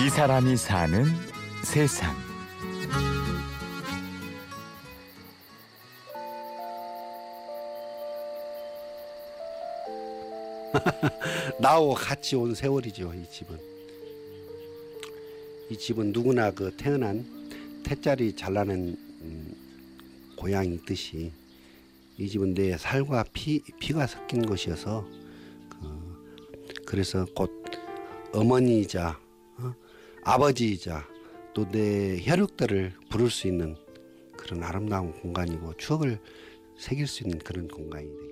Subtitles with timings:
[0.00, 1.06] 이 사람이 사는
[1.64, 2.14] 세상.
[11.58, 13.58] 나하고 같이 온 세월이죠 이 집은
[15.70, 17.26] 이 집은 누구나 그 태어난
[17.82, 19.54] 태자리 잘나는 음,
[20.36, 21.32] 고향이 있듯이
[22.18, 25.04] 이 집은 내 살과 피, 피가 섞인 곳이어서
[25.68, 27.50] 그, 그래서 곧
[28.32, 29.27] 어머니이자 어?
[30.28, 31.06] 아버지이자
[31.54, 33.74] 또 내 혈육들을 부를 수 있는
[34.36, 36.20] 그런 아름다운 공간이고 추억을
[36.78, 38.28] 새길 수 있는 그런 공간이 되겠죠.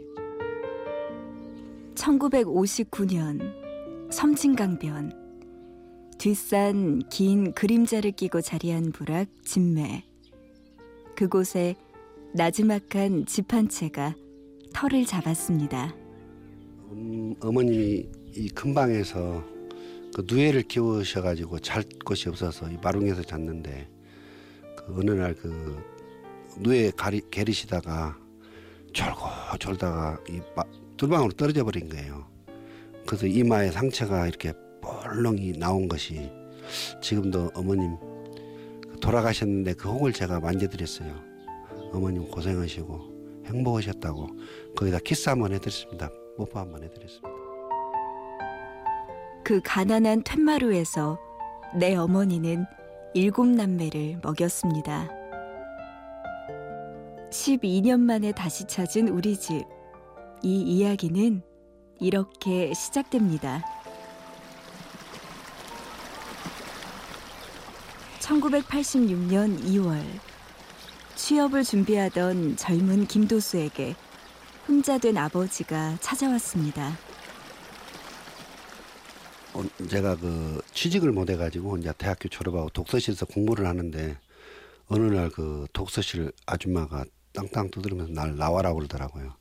[1.95, 3.41] 1959년
[4.13, 5.13] 섬진강변
[6.19, 10.05] 뒷산 긴 그림자를 끼고 자리한 부락 진매
[11.17, 11.75] 그곳에
[12.35, 14.15] 나지막한 집 한 채가
[14.75, 15.95] 털을 잡았습니다.
[16.93, 19.43] 음, 어머님이 이 근방에서
[20.17, 23.87] 그 누에를 키우셔가지고 잘 곳이 없어서 이 마룽에서 잤는데
[24.75, 25.85] 그 어느 날 그
[26.59, 28.17] 누에 가리, 게리시다가
[28.95, 29.27] 졸고
[29.61, 30.65] 졸다가 이 마,
[30.97, 32.27] 뚫방으로 떨어져 버린 거예요.
[33.05, 36.31] 그래서 이마에 상처가 이렇게 볼렁이 나온 것이
[37.03, 37.99] 지금도 어머님
[39.03, 41.15] 돌아가셨는데 그 혹을 제가 만져드렸어요.
[41.93, 44.29] 어머님 고생하시고 행복하셨다고
[44.75, 46.09] 거기다 키스 한번 해드렸습니다.
[46.39, 47.36] 뽀뽀 한번 해드렸습니다.
[49.47, 51.21] 그 가난한 툇마루에서
[51.77, 52.67] 내 어머니는
[53.15, 55.09] 일곱 남매를 먹였습니다.
[57.31, 59.65] 12년 만에 다시 찾은 우리 집.
[60.43, 61.43] 이 이야기는
[62.01, 63.65] 이렇게 시작됩니다.
[68.19, 70.03] 1986년 2월
[71.15, 73.95] 취업을 준비하던 젊은 김도수에게
[74.67, 77.06] 혼자 된 아버지가 찾아왔습니다.
[79.57, 84.19] 어, 제가 그 취직을 못 해가지고 이제 대학교 졸업하고 독서실에서 공부를 하는데
[84.89, 89.35] 어느 날 그 독서실 아줌마가 땅땅 두드리면서 날 나와라고 그러더라고요.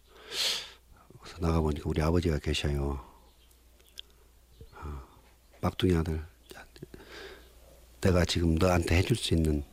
[1.21, 2.99] 그래서 나가 보니까 우리 아버지가 계셔요.
[4.73, 5.01] 어,
[5.61, 6.23] 막둥이 아들,
[7.99, 9.63] 내가 지금 너한테 해줄 수 있는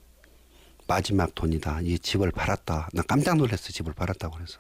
[0.87, 1.83] 마지막 돈이다.
[1.83, 2.89] 이 집을 팔았다.
[2.93, 3.73] 나 깜짝 놀랐어.
[3.73, 4.59] 집을 팔았다고 그래서.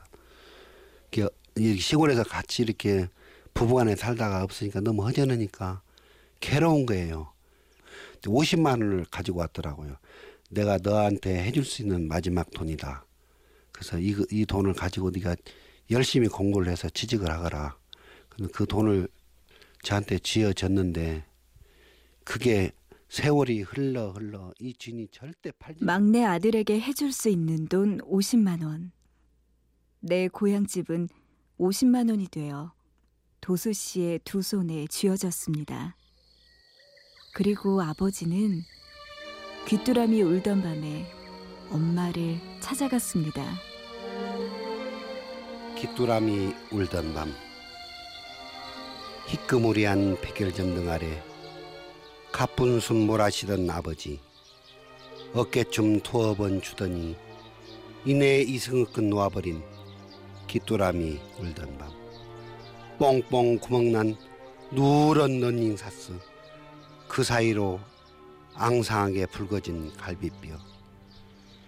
[1.56, 3.08] 이 시골에서 같이 이렇게
[3.54, 5.82] 부부간에 살다가 없으니까 너무 허전하니까
[6.40, 7.32] 괴로운 거예요.
[8.22, 9.96] 50만 원을 가지고 왔더라고요.
[10.50, 13.04] 내가 너한테 해줄 수 있는 마지막 돈이다.
[13.72, 15.36] 그래서 이, 이 돈을 가지고 네가
[15.90, 17.76] 열심히 공부를 해서 취직을 하거라.
[18.52, 19.08] 그 돈을
[19.82, 21.24] 저한테 쥐어줬는데
[22.24, 22.72] 그게
[23.08, 28.92] 세월이 흘러 흘러 이 주인이 절대 팔지 막내 아들에게 해줄 수 있는 돈 50만 원.
[30.00, 31.08] 내 고향집은
[31.58, 32.72] 50만 원이 되어
[33.42, 35.96] 도수 씨의 두 손에 쥐어졌습니다.
[37.34, 38.62] 그리고 아버지는
[39.66, 41.04] 귀뚜라미 울던 밤에
[41.68, 43.44] 엄마를 찾아갔습니다.
[45.76, 47.34] 귀뚜라미 울던 밤
[49.26, 51.20] 희끄무리한 백열전등 아래
[52.30, 54.20] 가쁜 숨 몰아쉬던 아버지
[55.32, 57.16] 어깨춤 투어 번 주더니
[58.04, 59.64] 이내 이승을 끝 놓아버린
[60.46, 62.01] 귀뚜라미 울던 밤
[62.98, 64.16] 뽕뽕 구멍난
[64.70, 66.12] 누런 런닝 사스
[67.08, 67.80] 그 사이로
[68.54, 70.56] 앙상하게 붉어진 갈비뼈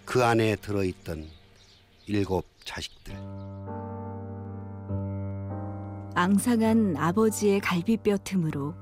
[0.04, 1.28] 그 안에 들어있던
[2.06, 3.14] 일곱 자식들
[6.14, 8.74] 앙상한 아버지의 갈비뼈 틈으로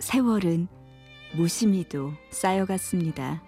[0.00, 0.68] 세월은
[1.34, 3.42] 무심히도 쌓여갔습니다.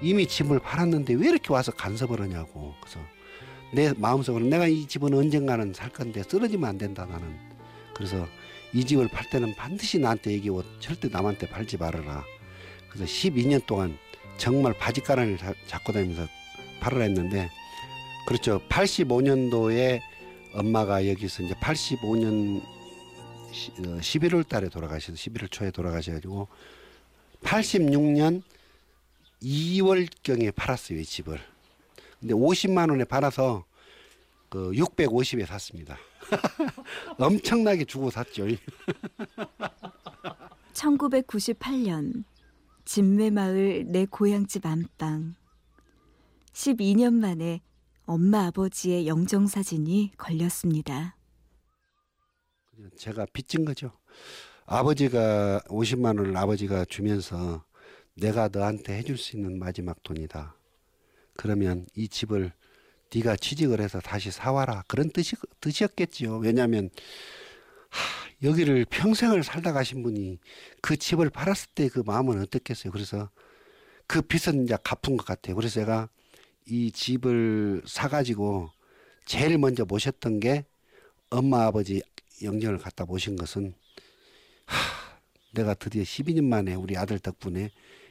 [0.00, 2.72] 이미 집을 팔았는데 왜 이렇게 와서 간섭을 하냐고.
[2.80, 3.00] 그래서
[3.72, 7.36] 내 마음속으로 내가 이 집은 언젠가는 살 건데 쓰러지면 안 된다 나는.
[7.94, 8.26] 그래서
[8.72, 12.24] 이 집을 팔 때는 반드시 나한테 얘기하고 절대 남한테 팔지 말아라.
[12.88, 13.98] 그래서 12년 동안
[14.36, 16.26] 정말 바지가랑을 잡고 다니면서
[16.80, 17.50] 팔으라 했는데
[18.26, 18.60] 그렇죠.
[18.68, 20.00] 85년도에
[20.54, 22.62] 엄마가 여기서 이제 85년
[23.52, 26.48] 11월 어, 달에 돌아가셔서 11월 초에 돌아가셔가지고
[27.42, 28.42] 86년
[29.42, 31.40] 2월경에 팔았어요 이 집을.
[32.20, 33.64] 근데 50만 원에 팔아서
[34.48, 35.96] 그 650에 샀습니다.
[37.18, 38.46] 엄청나게 주고 샀죠.
[40.72, 42.24] 1998년
[42.84, 45.34] 진매마을 내 고향집 안방
[46.52, 47.60] 12년 만에
[48.06, 51.16] 엄마 아버지의 영정 사진이 걸렸습니다.
[52.96, 53.92] 제가 빚진 거죠.
[54.64, 57.64] 아버지가 50만 원을 아버지가 주면서
[58.14, 60.57] 내가 너한테 해줄 수 있는 마지막 돈이다.
[61.38, 62.52] 그러면 이 집을
[63.14, 66.38] 네가 취직을 해서 다시 사와라 그런 뜻이 뜻이었겠지요.
[66.38, 66.90] 왜냐하면
[67.90, 70.38] 하, 여기를 평생을 살다 가신 분이
[70.82, 72.92] 그 집을 팔았을 때 그 마음은 어떻겠어요.
[72.92, 73.30] 그래서
[74.08, 75.54] 그 빚은 이제 갚은 것 같아요.
[75.54, 76.08] 그래서 제가
[76.66, 78.70] 이 집을 사가지고
[79.24, 80.64] 제일 먼저 모셨던 게
[81.30, 82.02] 엄마 아버지
[82.42, 83.74] 영정을 갖다 모신 것은
[84.66, 84.76] 하,
[85.54, 87.70] 내가 드디어 12년 만에 우리 아들 덕분에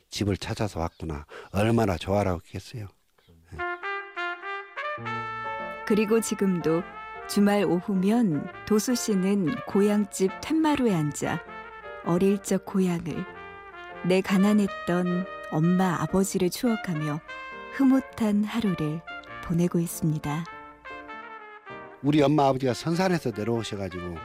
[0.09, 1.25] 집을 찾아서 왔구나.
[1.51, 2.87] 얼마나 좋아라고 했겠어요.
[5.87, 6.83] 그리고 지금도
[7.29, 11.41] 주말 오후면 도수 씨는 고향집 텐마루에 앉아
[12.03, 13.25] 어릴 적 고향을
[14.05, 17.21] 내 가난했던 엄마 아버지를 추억하며
[17.71, 19.01] 흐뭇한 하루를
[19.45, 20.43] 보내고 있습니다.
[22.03, 24.17] 우리 엄마 아버지가 선산에서 내려오셔가지고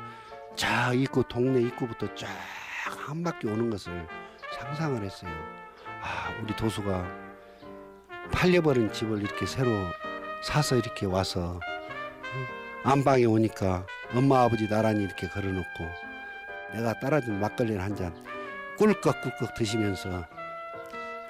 [0.57, 2.29] 저 입구 동네 입구부터 쫙
[2.85, 4.07] 한 바퀴 오는 것을
[4.59, 5.31] 상상을 했어요.
[6.03, 7.07] 아 우리 도수가
[8.33, 9.71] 팔려버린 집을 이렇게 새로
[10.43, 15.85] 사서 이렇게 와서 어, 안방에 오니까 엄마 아버지 나란히 이렇게 걸어놓고
[16.75, 18.15] 내가 따라준 막걸리를 한잔
[18.79, 20.25] 꿀꺽꿀꺽 드시면서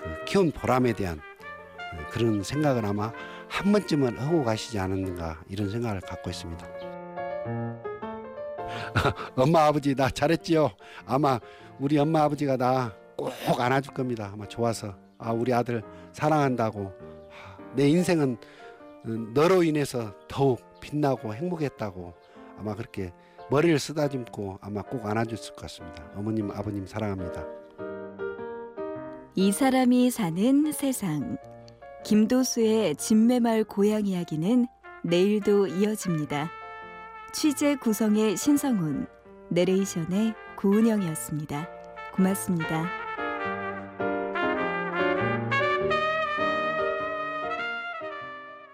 [0.02, 3.12] 그 키운 보람에 대한 어, 그런 생각을 아마
[3.48, 6.66] 한 번쯤은 하고 가시지 않았는가 이런 생각을 갖고 있습니다.
[9.36, 10.70] 엄마 아버지 나 잘했지요.
[11.06, 11.38] 아마
[11.78, 14.30] 우리 엄마 아버지가 나 꼭 안아줄 겁니다.
[14.32, 15.82] 아마 좋아서 아 우리 아들
[16.12, 16.92] 사랑한다고
[17.30, 18.36] 아, 내 인생은 어,
[19.04, 22.14] 너로 인해서 더욱 빛나고 행복했다고
[22.58, 23.12] 아마 그렇게
[23.50, 26.08] 머리를 쓰다듬고 아마 꼭 안아줬을 것 같습니다.
[26.14, 27.44] 어머님 아버님 사랑합니다.
[29.34, 31.38] 이 사람이 사는 세상.
[32.04, 34.66] 김도수의 진매마을 고향 이야기는
[35.04, 36.50] 내일도 이어집니다.
[37.32, 39.06] 취재 구성의 신성훈,
[39.50, 41.68] 내레이션의 구은영이었습니다.
[42.14, 43.01] 고맙습니다.